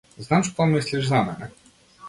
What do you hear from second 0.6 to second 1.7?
мислиш за мене.